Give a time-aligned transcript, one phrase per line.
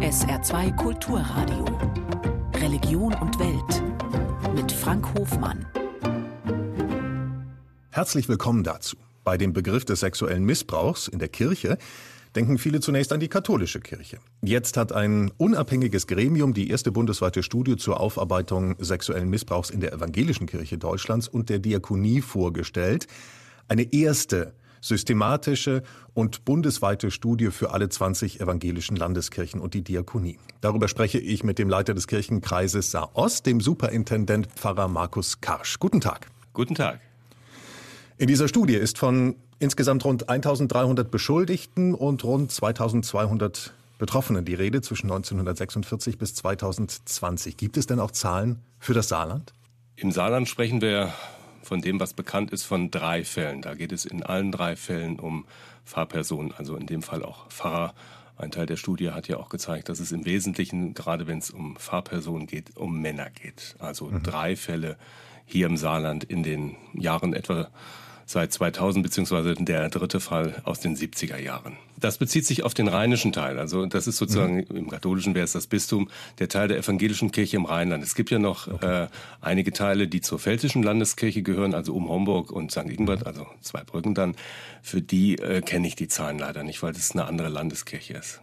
[0.00, 1.64] SR2 Kulturradio.
[2.60, 4.54] Religion und Welt.
[4.54, 5.66] Mit Frank Hofmann.
[7.90, 8.98] Herzlich willkommen dazu.
[9.24, 11.76] Bei dem Begriff des sexuellen Missbrauchs in der Kirche
[12.36, 14.18] denken viele zunächst an die katholische Kirche.
[14.42, 19.92] Jetzt hat ein unabhängiges Gremium die erste bundesweite Studie zur Aufarbeitung sexuellen Missbrauchs in der
[19.92, 23.08] evangelischen Kirche Deutschlands und der Diakonie vorgestellt.
[23.66, 25.82] Eine erste systematische
[26.14, 30.38] und bundesweite Studie für alle 20 evangelischen Landeskirchen und die Diakonie.
[30.60, 35.78] Darüber spreche ich mit dem Leiter des Kirchenkreises Saar-Ost, dem Superintendent Pfarrer Markus Karsch.
[35.78, 36.28] Guten Tag.
[36.52, 37.00] Guten Tag.
[38.18, 44.82] In dieser Studie ist von insgesamt rund 1300 Beschuldigten und rund 2200 Betroffenen die Rede
[44.82, 47.56] zwischen 1946 bis 2020.
[47.56, 49.52] Gibt es denn auch Zahlen für das Saarland?
[49.96, 51.12] Im Saarland sprechen wir
[51.66, 53.62] von dem, was bekannt ist, von drei Fällen.
[53.62, 55.44] Da geht es in allen drei Fällen um
[55.84, 57.94] Fahrpersonen, also in dem Fall auch Pfarrer.
[58.38, 61.50] Ein Teil der Studie hat ja auch gezeigt, dass es im Wesentlichen, gerade wenn es
[61.50, 63.76] um Fahrpersonen geht, um Männer geht.
[63.78, 64.22] Also mhm.
[64.22, 64.96] drei Fälle
[65.46, 67.68] hier im Saarland in den Jahren etwa
[68.26, 71.76] seit 2000 beziehungsweise der dritte Fall aus den 70er Jahren.
[71.98, 73.58] Das bezieht sich auf den rheinischen Teil.
[73.58, 74.76] Also das ist sozusagen, mhm.
[74.76, 76.10] im katholischen wäre es das Bistum,
[76.40, 78.02] der Teil der evangelischen Kirche im Rheinland.
[78.02, 79.04] Es gibt ja noch okay.
[79.04, 79.08] äh,
[79.40, 82.90] einige Teile, die zur pfälzischen Landeskirche gehören, also um Homburg und St.
[82.90, 83.26] Ingbert, mhm.
[83.26, 84.34] also zwei Brücken dann.
[84.82, 88.40] Für die äh, kenne ich die Zahlen leider nicht, weil das eine andere Landeskirche ist.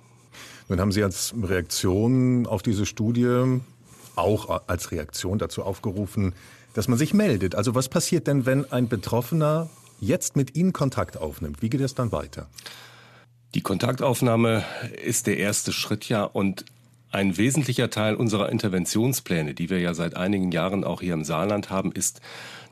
[0.69, 3.59] Nun haben Sie als Reaktion auf diese Studie
[4.15, 6.33] auch als Reaktion dazu aufgerufen,
[6.73, 7.55] dass man sich meldet.
[7.55, 11.61] Also was passiert denn, wenn ein Betroffener jetzt mit Ihnen Kontakt aufnimmt?
[11.61, 12.47] Wie geht es dann weiter?
[13.55, 14.63] Die Kontaktaufnahme
[15.03, 16.65] ist der erste Schritt ja und
[17.11, 21.69] ein wesentlicher Teil unserer Interventionspläne, die wir ja seit einigen Jahren auch hier im Saarland
[21.69, 22.21] haben, ist,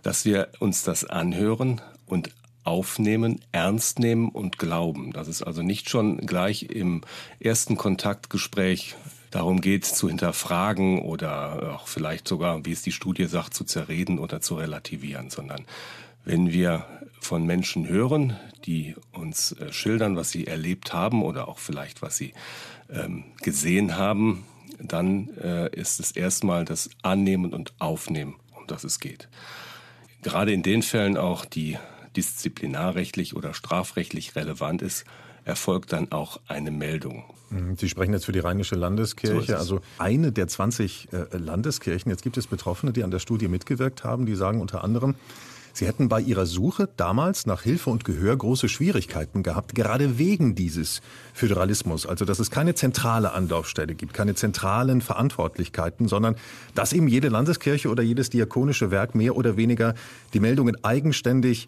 [0.01, 2.31] dass wir uns das anhören und
[2.63, 5.13] aufnehmen, ernst nehmen und glauben.
[5.13, 7.01] Dass es also nicht schon gleich im
[7.39, 8.95] ersten Kontaktgespräch
[9.31, 14.19] darum geht, zu hinterfragen oder auch vielleicht sogar, wie es die Studie sagt, zu zerreden
[14.19, 15.65] oder zu relativieren, sondern
[16.23, 16.85] wenn wir
[17.19, 22.17] von Menschen hören, die uns äh, schildern, was sie erlebt haben oder auch vielleicht, was
[22.17, 22.33] sie
[22.91, 24.43] ähm, gesehen haben,
[24.79, 29.29] dann äh, ist es erstmal das Annehmen und Aufnehmen, um das es geht.
[30.23, 31.77] Gerade in den Fällen auch, die
[32.15, 35.05] disziplinarrechtlich oder strafrechtlich relevant ist,
[35.45, 37.23] erfolgt dann auch eine Meldung.
[37.49, 37.75] Mhm.
[37.77, 42.09] Sie sprechen jetzt für die Rheinische Landeskirche, so also eine der 20 äh, Landeskirchen.
[42.09, 45.15] Jetzt gibt es Betroffene, die an der Studie mitgewirkt haben, die sagen unter anderem,
[45.73, 50.55] Sie hätten bei Ihrer Suche damals nach Hilfe und Gehör große Schwierigkeiten gehabt, gerade wegen
[50.55, 51.01] dieses
[51.33, 52.05] Föderalismus.
[52.05, 56.35] Also, dass es keine zentrale Anlaufstelle gibt, keine zentralen Verantwortlichkeiten, sondern
[56.75, 59.95] dass eben jede Landeskirche oder jedes diakonische Werk mehr oder weniger
[60.33, 61.67] die Meldungen eigenständig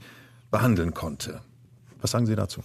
[0.51, 1.40] behandeln konnte.
[2.01, 2.61] Was sagen Sie dazu?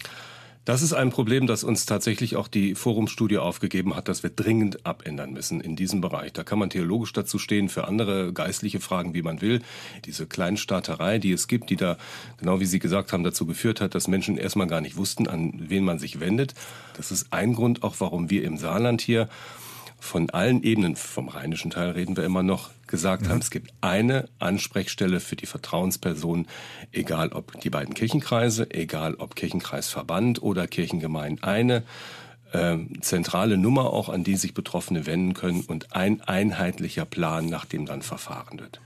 [0.69, 4.85] Das ist ein Problem, das uns tatsächlich auch die Forumstudie aufgegeben hat, dass wir dringend
[4.85, 6.35] abändern müssen in diesem Bereich.
[6.35, 9.63] Da kann man theologisch dazu stehen, für andere geistliche Fragen, wie man will.
[10.05, 11.97] Diese Kleinstaaterei, die es gibt, die da,
[12.37, 15.55] genau wie Sie gesagt haben, dazu geführt hat, dass Menschen erstmal gar nicht wussten, an
[15.57, 16.53] wen man sich wendet.
[16.99, 19.31] Das ist ein Grund auch, warum wir im Saarland hier
[19.99, 23.29] von allen Ebenen, vom rheinischen Teil reden wir immer noch, gesagt mhm.
[23.29, 26.47] haben, es gibt eine Ansprechstelle für die Vertrauensperson,
[26.93, 31.83] egal ob die beiden Kirchenkreise, egal ob Kirchenkreisverband oder Kirchengemeinde, eine
[32.53, 37.65] äh, zentrale Nummer auch, an die sich Betroffene wenden können und ein einheitlicher Plan, nach
[37.65, 38.81] dem dann verfahren wird.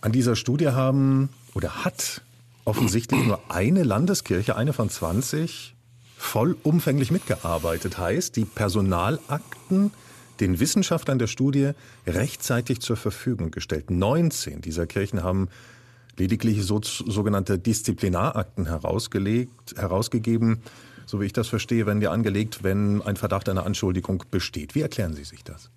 [0.00, 2.22] An dieser Studie haben oder hat
[2.64, 5.74] offensichtlich nur eine Landeskirche, eine von 20,
[6.18, 7.98] vollumfänglich mitgearbeitet.
[7.98, 9.92] Heißt, die Personalakten
[10.40, 11.70] den Wissenschaftlern der Studie
[12.06, 13.90] rechtzeitig zur Verfügung gestellt.
[13.90, 15.48] 19 dieser Kirchen haben
[16.16, 20.62] lediglich so, sogenannte Disziplinarakten herausgelegt, herausgegeben,
[21.04, 24.74] so wie ich das verstehe, werden die angelegt, wenn ein Verdacht einer Anschuldigung besteht.
[24.74, 25.70] Wie erklären Sie sich das?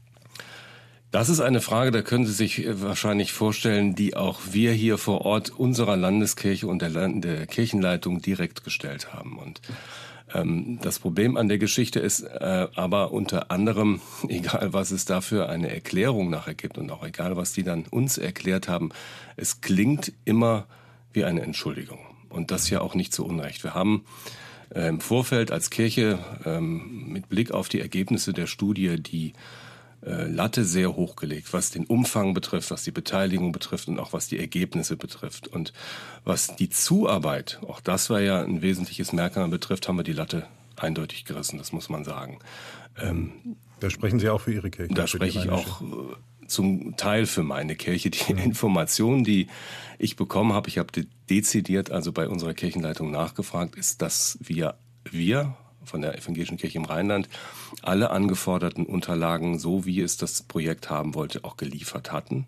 [1.11, 5.21] Das ist eine Frage, da können Sie sich wahrscheinlich vorstellen, die auch wir hier vor
[5.21, 9.37] Ort unserer Landeskirche und der Kirchenleitung direkt gestellt haben.
[9.39, 9.59] Und
[10.33, 15.49] ähm, das Problem an der Geschichte ist äh, aber unter anderem, egal was es dafür
[15.49, 18.89] eine Erklärung nachher gibt und auch egal was die dann uns erklärt haben,
[19.35, 20.67] es klingt immer
[21.13, 21.99] wie eine Entschuldigung.
[22.29, 23.63] Und das ja auch nicht zu Unrecht.
[23.63, 24.05] Wir haben
[24.73, 29.33] äh, im Vorfeld als Kirche ähm, mit Blick auf die Ergebnisse der Studie die
[30.05, 34.27] äh, Latte sehr hochgelegt, was den Umfang betrifft, was die Beteiligung betrifft und auch was
[34.27, 35.47] die Ergebnisse betrifft.
[35.47, 35.73] Und
[36.23, 40.47] was die Zuarbeit, auch das war ja ein wesentliches Merkmal betrifft, haben wir die Latte
[40.77, 42.39] eindeutig gerissen, das muss man sagen.
[42.97, 43.31] Ähm,
[43.79, 44.93] da sprechen Sie auch für Ihre Kirche.
[44.93, 45.85] Da spreche ich auch äh,
[46.47, 48.09] zum Teil für meine Kirche.
[48.09, 48.39] Die mhm.
[48.39, 49.47] Informationen, die
[49.97, 54.75] ich bekommen habe, ich habe dezidiert also bei unserer Kirchenleitung nachgefragt, ist, dass wir,
[55.09, 55.55] wir
[55.89, 57.27] von der Evangelischen Kirche im Rheinland
[57.81, 62.45] alle angeforderten Unterlagen, so wie es das Projekt haben wollte, auch geliefert hatten.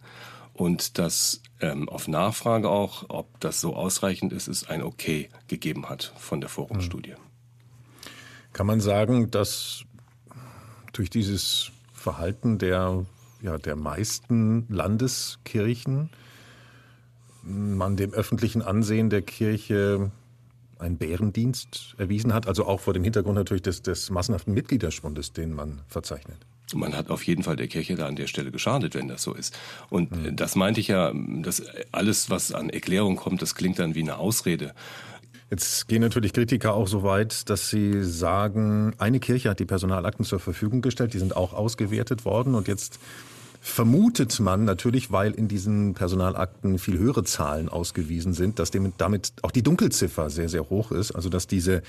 [0.54, 5.90] Und dass ähm, auf Nachfrage auch, ob das so ausreichend ist, es ein Okay gegeben
[5.90, 7.16] hat von der Forumstudie.
[8.54, 9.86] Kann man sagen, dass
[10.94, 13.06] durch dieses Verhalten der,
[13.42, 16.10] ja, der meisten Landeskirchen
[17.44, 20.12] man dem öffentlichen Ansehen der Kirche
[20.82, 25.54] einen Bärendienst erwiesen hat, also auch vor dem Hintergrund natürlich des, des massenhaften Mitgliederschwundes, den
[25.54, 26.38] man verzeichnet.
[26.74, 29.34] Man hat auf jeden Fall der Kirche da an der Stelle geschadet, wenn das so
[29.34, 29.58] ist.
[29.90, 30.36] Und mhm.
[30.36, 34.18] das meinte ich ja, dass alles, was an Erklärung kommt, das klingt dann wie eine
[34.18, 34.74] Ausrede.
[35.50, 40.24] Jetzt gehen natürlich Kritiker auch so weit, dass sie sagen, eine Kirche hat die Personalakten
[40.24, 43.00] zur Verfügung gestellt, die sind auch ausgewertet worden und jetzt
[43.64, 49.52] vermutet man natürlich, weil in diesen Personalakten viel höhere Zahlen ausgewiesen sind, dass damit auch
[49.52, 51.12] die Dunkelziffer sehr, sehr hoch ist.
[51.12, 51.84] Also dass diese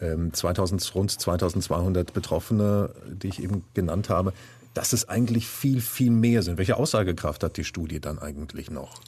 [0.00, 4.32] ähm, 2000, rund 2200 Betroffene, die ich eben genannt habe,
[4.74, 6.56] dass es eigentlich viel, viel mehr sind.
[6.56, 9.00] Welche Aussagekraft hat die Studie dann eigentlich noch?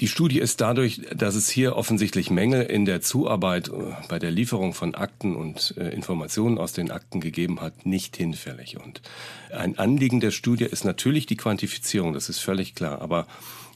[0.00, 3.72] Die Studie ist dadurch, dass es hier offensichtlich Mängel in der Zuarbeit äh,
[4.08, 8.76] bei der Lieferung von Akten und äh, Informationen aus den Akten gegeben hat, nicht hinfällig.
[8.78, 9.02] Und
[9.50, 13.00] ein Anliegen der Studie ist natürlich die Quantifizierung, das ist völlig klar.
[13.02, 13.26] Aber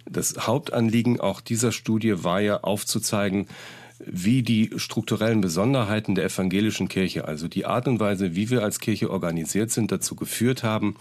[0.08, 3.48] das Hauptanliegen auch dieser Studie war ja aufzuzeigen,
[4.04, 8.80] wie die strukturellen Besonderheiten der evangelischen Kirche, also die Art und Weise, wie wir als
[8.80, 10.96] Kirche organisiert sind, dazu geführt haben,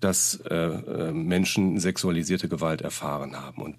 [0.00, 3.62] dass äh, äh Menschen sexualisierte Gewalt erfahren haben.
[3.62, 3.76] Und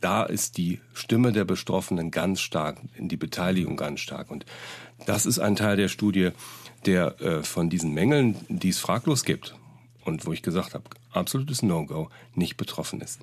[0.00, 4.30] da ist die Stimme der Betroffenen ganz stark, die Beteiligung ganz stark.
[4.30, 4.46] Und
[5.06, 6.30] das ist ein Teil der Studie,
[6.86, 9.54] der äh, von diesen Mängeln, die es fraglos gibt
[10.04, 13.20] und wo ich gesagt habe, absolutes No-Go, nicht betroffen ist.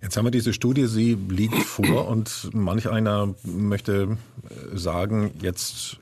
[0.00, 4.16] Jetzt haben wir diese Studie, sie liegt vor und manch einer möchte
[4.48, 5.98] äh, sagen, jetzt,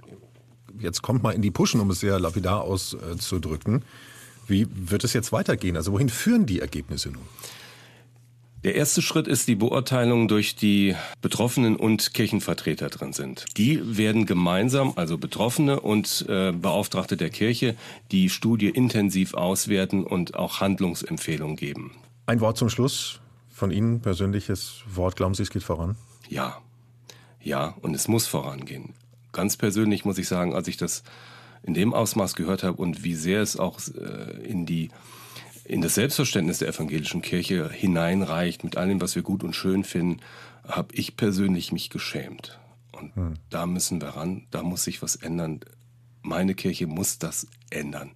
[0.79, 3.85] jetzt kommt mal in die Puschen, um es sehr lapidar auszudrücken.
[4.47, 5.77] Wie wird es jetzt weitergehen?
[5.77, 7.23] Also wohin führen die Ergebnisse nun?
[8.65, 13.45] Der erste Schritt ist die Beurteilung durch die Betroffenen und Kirchenvertreter drin sind.
[13.57, 17.77] Die werden gemeinsam, also Betroffene und äh, Beauftragte der Kirche,
[18.11, 21.93] die Studie intensiv auswerten und auch Handlungsempfehlungen geben.
[22.27, 23.21] Ein Wort zum Schluss
[23.51, 25.17] von Ihnen, persönliches Wort.
[25.17, 25.97] Glauben Sie, es geht voran?
[26.29, 26.59] Ja,
[27.41, 28.95] ja, und es muss vorangehen.
[29.31, 31.05] Ganz persönlich muss ich sagen, als ich das
[31.63, 34.91] in dem Ausmaß gehört habe und wie sehr es auch äh, in die
[35.69, 40.21] in das Selbstverständnis der evangelischen Kirche hineinreicht mit allem, was wir gut und schön finden,
[40.67, 42.59] habe ich persönlich mich geschämt.
[42.93, 43.35] Und hm.
[43.51, 45.61] da müssen wir ran, da muss sich was ändern.
[46.23, 48.13] Meine Kirche muss das ändern.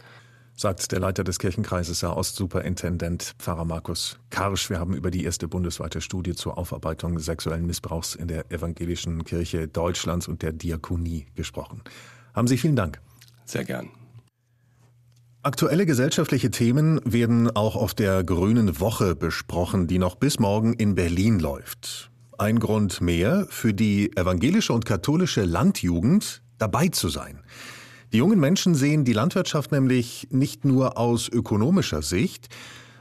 [0.56, 4.68] Sagt der Leiter des Kirchenkreises, Herr Ostsuperintendent Pfarrer Markus Karsch.
[4.68, 9.68] Wir haben über die erste bundesweite Studie zur Aufarbeitung sexuellen Missbrauchs in der evangelischen Kirche
[9.68, 11.82] Deutschlands und der Diakonie gesprochen.
[12.34, 13.00] Haben Sie vielen Dank.
[13.46, 13.90] Sehr gern.
[15.42, 20.94] Aktuelle gesellschaftliche Themen werden auch auf der Grünen Woche besprochen, die noch bis morgen in
[20.94, 22.10] Berlin läuft.
[22.36, 27.40] Ein Grund mehr für die evangelische und katholische Landjugend dabei zu sein.
[28.12, 32.50] Die jungen Menschen sehen die Landwirtschaft nämlich nicht nur aus ökonomischer Sicht,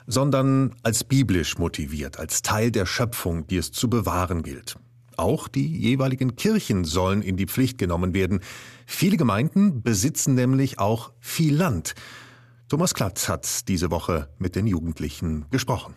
[0.08, 4.78] sondern als biblisch motiviert, als Teil der Schöpfung, die es zu bewahren gilt.
[5.18, 8.40] Auch die jeweiligen Kirchen sollen in die Pflicht genommen werden.
[8.86, 11.96] Viele Gemeinden besitzen nämlich auch viel Land.
[12.70, 15.96] Thomas Klatz hat diese Woche mit den Jugendlichen gesprochen.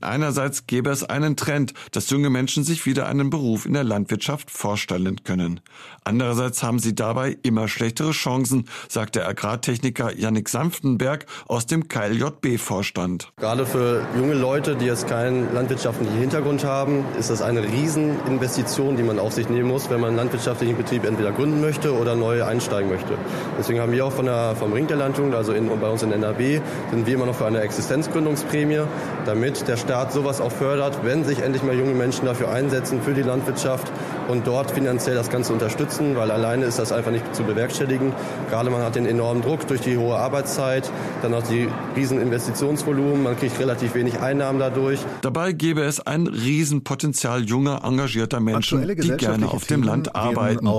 [0.00, 4.50] Einerseits gäbe es einen Trend, dass junge Menschen sich wieder einen Beruf in der Landwirtschaft
[4.50, 5.60] vorstellen können.
[6.04, 13.30] Andererseits haben sie dabei immer schlechtere Chancen, sagt der Agrartechniker Yannick Sanftenberg aus dem KLJB-Vorstand.
[13.36, 19.02] Gerade für junge Leute, die jetzt keinen landwirtschaftlichen Hintergrund haben, ist das eine Rieseninvestition, die
[19.02, 22.42] man auf sich nehmen muss, wenn man einen landwirtschaftlichen Betrieb entweder gründen möchte oder neu
[22.42, 23.18] einsteigen möchte.
[23.58, 26.10] Deswegen haben wir auch von der, vom Ring der Landjugend, also in, bei uns in
[26.10, 28.84] NRW, sind wir immer noch für eine Existenzgründungsprämie,
[29.26, 33.12] damit der Staat sowas auch fördert, wenn sich endlich mal junge Menschen dafür einsetzen, für
[33.12, 33.90] die Landwirtschaft
[34.30, 38.12] und dort finanziell das Ganze unterstützen, weil alleine ist das einfach nicht zu bewerkstelligen.
[38.48, 40.90] Gerade man hat den enormen Druck durch die hohe Arbeitszeit,
[41.22, 45.00] dann auch die riesen Investitionsvolumen, man kriegt relativ wenig Einnahmen dadurch.
[45.22, 50.70] Dabei gäbe es ein Riesenpotenzial junger, engagierter Menschen, die gerne auf dem Land arbeiten.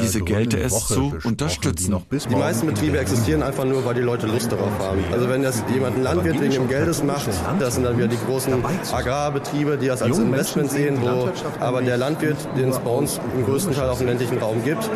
[0.00, 1.96] Diese gelte es zu unterstützen.
[2.10, 5.02] Die, die meisten Betriebe existieren einfach nur, weil die Leute Lust darauf haben.
[5.12, 8.18] Also wenn das jemand ein Landwirt wegen dem Geldes macht, das sind dann wieder die
[8.26, 8.52] großen
[8.92, 13.44] Agrarbetriebe, die das als Investment sehen, wo aber der Landwirt, den es bei uns im
[13.44, 14.88] größten Teil auf dem ländlichen Raum gibt,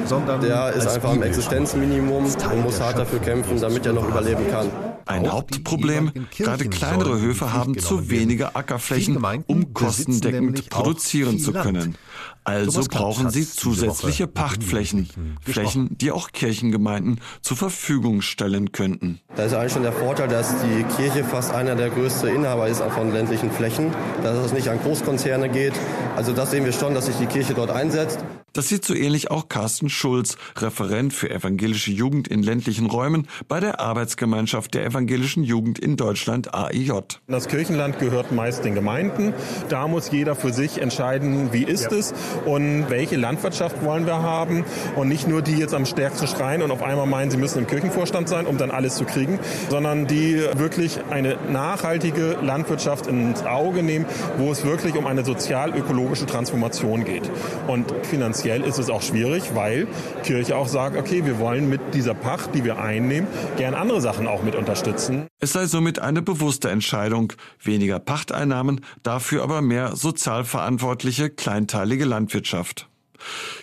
[0.42, 2.24] der ist einfach am Existenzminimum.
[2.24, 4.70] Und muss hart dafür kämpfen, damit er noch überleben kann.
[5.06, 11.96] Ein Hauptproblem, gerade kleinere Höfe haben zu wenige Ackerflächen, um kostendeckend produzieren zu können.
[12.44, 15.08] Also brauchen sie zusätzliche Pachtflächen.
[15.42, 19.20] Flächen, die auch Kirchengemeinden zur Verfügung stellen könnten.
[19.34, 22.82] Da ist eigentlich schon der Vorteil, dass die Kirche fast einer der größten Inhaber ist
[22.82, 25.72] von ländlichen Flächen, dass es nicht an Großkonzerne geht.
[26.16, 28.18] Also das sehen wir schon, dass sich die Kirche dort einsetzt.
[28.54, 33.58] Das sieht so ähnlich auch Carsten Schulz, Referent für evangelische Jugend in ländlichen Räumen bei
[33.58, 36.92] der Arbeitsgemeinschaft der evangelischen Jugend in Deutschland AIJ.
[37.26, 39.34] Das Kirchenland gehört meist den Gemeinden.
[39.70, 41.98] Da muss jeder für sich entscheiden, wie ist ja.
[41.98, 46.62] es und welche Landwirtschaft wollen wir haben und nicht nur die jetzt am stärksten schreien
[46.62, 50.06] und auf einmal meinen, sie müssen im Kirchenvorstand sein, um dann alles zu kriegen, sondern
[50.06, 54.06] die wirklich eine nachhaltige Landwirtschaft ins Auge nehmen,
[54.38, 57.28] wo es wirklich um eine sozial-ökologische Transformation geht.
[57.66, 59.86] Und finanziell ist es auch schwierig, weil
[60.22, 64.26] Kirche auch sagt, okay, wir wollen mit dieser Pacht, die wir einnehmen, gern andere Sachen
[64.26, 65.26] auch mit unterstützen.
[65.40, 67.32] Es sei somit eine bewusste Entscheidung,
[67.62, 72.88] weniger Pachteinnahmen, dafür aber mehr sozial verantwortliche, kleinteilige Landwirtschaft.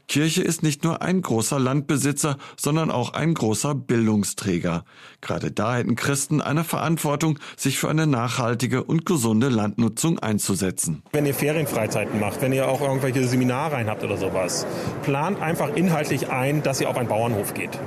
[0.07, 4.85] Kirche ist nicht nur ein großer Landbesitzer, sondern auch ein großer Bildungsträger.
[5.21, 11.03] Gerade da hätten Christen eine Verantwortung, sich für eine nachhaltige und gesunde Landnutzung einzusetzen.
[11.11, 14.65] Wenn ihr Ferienfreizeiten macht, wenn ihr auch irgendwelche Seminare rein habt oder sowas,
[15.03, 17.79] plant einfach inhaltlich ein, dass ihr auf einen Bauernhof geht.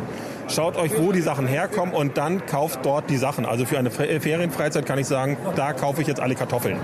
[0.49, 3.47] Schaut euch, wo die Sachen herkommen und dann kauft dort die Sachen.
[3.47, 6.79] Also für eine Ferienfreizeit kann ich sagen, da kaufe ich jetzt alle Kartoffeln.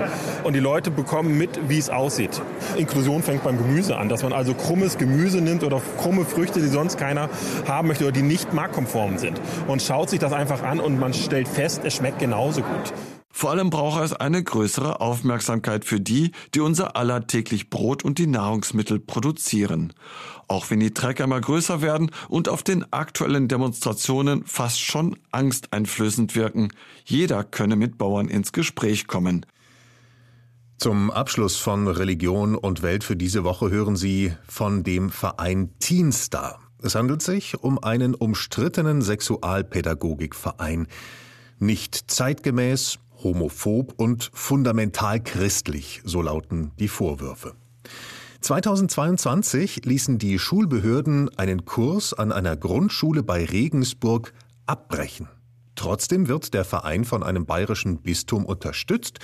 [0.44, 2.40] Und die Leute bekommen mit, wie es aussieht.
[2.76, 6.68] Inklusion fängt beim Gemüse an, dass man also krummes Gemüse nimmt oder krumme Früchte, die
[6.68, 7.28] sonst keiner
[7.68, 9.40] haben möchte oder die nicht marktkonform sind.
[9.66, 12.92] Und schaut sich das einfach an und man stellt fest, es schmeckt genauso gut.
[13.32, 18.18] Vor allem braucht es eine größere Aufmerksamkeit für die, die unser aller täglich Brot und
[18.18, 19.92] die Nahrungsmittel produzieren.
[20.48, 26.34] Auch wenn die Trecker immer größer werden und auf den aktuellen Demonstrationen fast schon angsteinflößend
[26.34, 26.72] wirken.
[27.04, 29.46] Jeder könne mit Bauern ins Gespräch kommen.
[30.78, 36.58] Zum Abschluss von Religion und Welt für diese Woche hören Sie von dem Verein Teenstar.
[36.82, 40.88] Es handelt sich um einen umstrittenen Sexualpädagogikverein.
[41.58, 47.54] Nicht zeitgemäß, homophob und fundamental christlich, so lauten die Vorwürfe.
[48.40, 54.32] 2022 ließen die Schulbehörden einen Kurs an einer Grundschule bei Regensburg
[54.66, 55.28] abbrechen.
[55.74, 59.18] Trotzdem wird der Verein von einem bayerischen Bistum unterstützt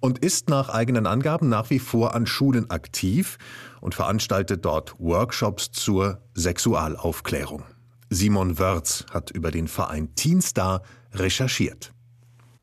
[0.00, 3.38] und ist nach eigenen Angaben nach wie vor an Schulen aktiv
[3.80, 7.64] und veranstaltet dort Workshops zur Sexualaufklärung.
[8.10, 10.82] Simon Wörz hat über den Verein Teenstar
[11.14, 11.91] recherchiert.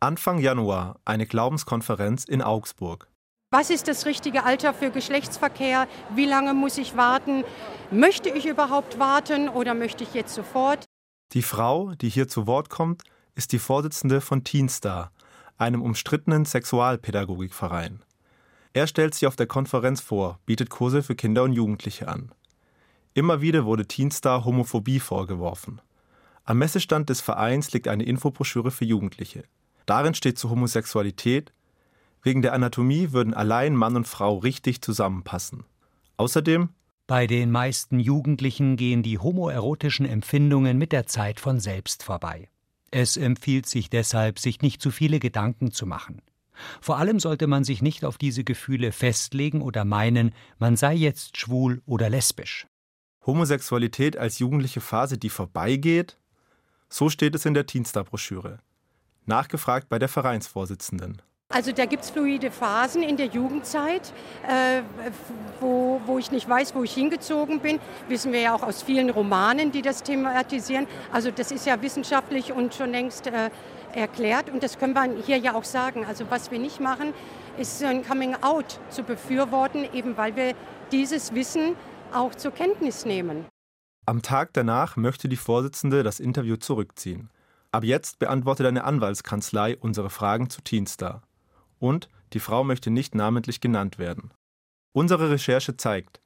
[0.01, 3.10] Anfang Januar eine Glaubenskonferenz in Augsburg.
[3.51, 5.89] Was ist das richtige Alter für Geschlechtsverkehr?
[6.15, 7.44] Wie lange muss ich warten?
[7.91, 10.86] Möchte ich überhaupt warten oder möchte ich jetzt sofort?
[11.34, 13.03] Die Frau, die hier zu Wort kommt,
[13.36, 15.12] ist die Vorsitzende von Teenstar,
[15.58, 18.01] einem umstrittenen Sexualpädagogikverein.
[18.72, 22.32] Er stellt sich auf der Konferenz vor, bietet Kurse für Kinder und Jugendliche an.
[23.15, 25.82] Immer wieder wurde Teenstar Homophobie vorgeworfen.
[26.46, 29.44] Am Messestand des Vereins liegt eine Infobroschüre für Jugendliche.
[29.89, 31.51] Darin steht zur Homosexualität,
[32.22, 35.63] Wegen der Anatomie würden allein Mann und Frau richtig zusammenpassen.
[36.17, 36.69] Außerdem
[37.08, 42.50] bei den meisten Jugendlichen gehen die homoerotischen Empfindungen mit der Zeit von selbst vorbei.
[42.91, 46.22] Es empfiehlt sich deshalb, sich nicht zu viele Gedanken zu machen.
[46.81, 51.38] Vor allem sollte man sich nicht auf diese Gefühle festlegen oder meinen, man sei jetzt
[51.38, 52.67] schwul oder lesbisch.
[53.25, 56.17] Homosexualität als jugendliche Phase, die vorbeigeht?
[56.89, 58.60] So steht es in der Teenstar-Broschüre.
[59.26, 61.22] Nachgefragt bei der Vereinsvorsitzenden.
[61.52, 64.14] Also da gibt es fluide Phasen in der Jugendzeit,
[64.48, 64.84] äh,
[65.60, 67.80] wo, wo ich nicht weiß, wo ich hingezogen bin.
[68.08, 70.86] Wissen wir ja auch aus vielen Romanen, die das thematisieren.
[71.12, 73.50] Also das ist ja wissenschaftlich und schon längst äh,
[73.94, 76.06] erklärt und das können wir hier ja auch sagen.
[76.06, 77.16] Also was wir nicht machen,
[77.58, 80.54] ist ein Coming-out zu befürworten, eben weil wir
[80.92, 81.76] dieses Wissen
[82.14, 83.46] auch zur Kenntnis nehmen.
[84.06, 87.30] Am Tag danach möchte die Vorsitzende das Interview zurückziehen.
[87.72, 91.22] Ab jetzt beantwortet eine Anwaltskanzlei unsere Fragen zu Teenstar
[91.78, 94.32] und die Frau möchte nicht namentlich genannt werden.
[94.92, 96.20] Unsere Recherche zeigt,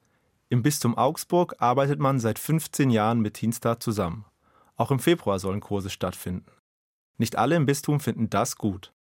[0.48, 4.24] im Bistum Augsburg arbeitet man seit 15 Jahren mit Teenstar zusammen.
[4.76, 6.50] Auch im Februar sollen Kurse stattfinden.
[7.18, 8.92] Nicht alle im Bistum finden das gut.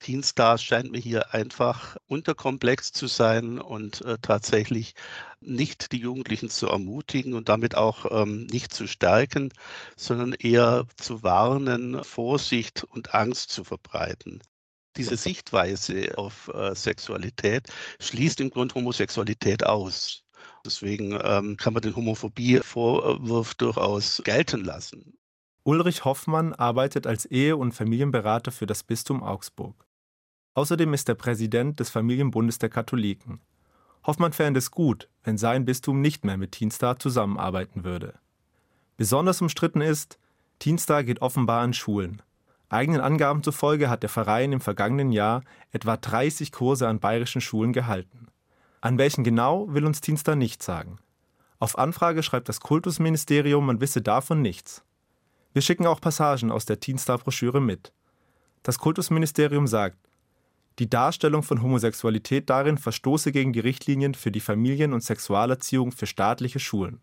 [0.00, 4.94] Teenstar scheint mir hier einfach unterkomplex zu sein und äh, tatsächlich
[5.40, 9.52] nicht die Jugendlichen zu ermutigen und damit auch ähm, nicht zu stärken,
[9.96, 14.42] sondern eher zu warnen, Vorsicht und Angst zu verbreiten
[14.98, 17.68] diese Sichtweise auf äh, Sexualität
[18.00, 20.24] schließt im Grunde Homosexualität aus.
[20.66, 25.16] Deswegen ähm, kann man den Homophobie-Vorwurf durchaus gelten lassen.
[25.62, 29.87] Ulrich Hoffmann arbeitet als Ehe- und Familienberater für das Bistum Augsburg.
[30.58, 33.38] Außerdem ist er Präsident des Familienbundes der Katholiken.
[34.04, 38.14] Hoffmann fände es gut, wenn sein Bistum nicht mehr mit Teenstar zusammenarbeiten würde.
[38.96, 40.18] Besonders umstritten ist,
[40.58, 42.22] Teenstar geht offenbar an Schulen.
[42.70, 47.72] Eigenen Angaben zufolge hat der Verein im vergangenen Jahr etwa 30 Kurse an bayerischen Schulen
[47.72, 48.26] gehalten.
[48.80, 50.98] An welchen genau will uns Teenstar nicht sagen.
[51.60, 54.82] Auf Anfrage schreibt das Kultusministerium, man wisse davon nichts.
[55.52, 57.92] Wir schicken auch Passagen aus der Teenstar-Broschüre mit.
[58.64, 60.07] Das Kultusministerium sagt,
[60.78, 66.06] die Darstellung von Homosexualität darin verstoße gegen die Richtlinien für die Familien- und Sexualerziehung für
[66.06, 67.00] staatliche Schulen.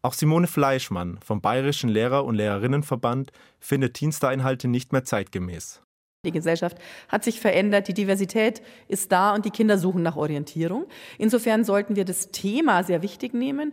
[0.00, 5.82] Auch Simone Fleischmann vom Bayerischen Lehrer- und Lehrerinnenverband findet Teenstar-Inhalte nicht mehr zeitgemäß.
[6.24, 10.86] Die Gesellschaft hat sich verändert, die Diversität ist da und die Kinder suchen nach Orientierung.
[11.16, 13.72] Insofern sollten wir das Thema sehr wichtig nehmen.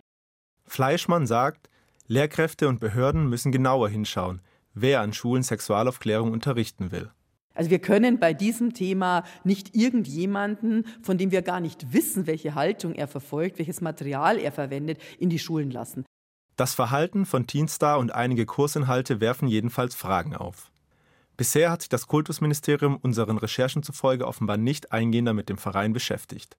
[0.66, 1.70] Fleischmann sagt,
[2.08, 4.42] Lehrkräfte und Behörden müssen genauer hinschauen,
[4.74, 7.12] wer an Schulen Sexualaufklärung unterrichten will.
[7.56, 12.54] Also wir können bei diesem Thema nicht irgendjemanden, von dem wir gar nicht wissen, welche
[12.54, 16.06] Haltung er verfolgt, welches Material er verwendet, in die Schulen lassen.
[16.58, 20.72] Das Verhalten von Teenstar und einige Kursinhalte werfen jedenfalls Fragen auf.
[21.38, 26.54] Bisher hat sich das Kultusministerium unseren Recherchen zufolge offenbar nicht eingehender mit dem Verein beschäftigt.